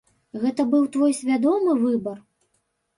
Гэта 0.43 0.65
быў 0.71 0.89
твой 0.97 1.15
свядомы 1.21 1.79
выбар? 1.85 2.17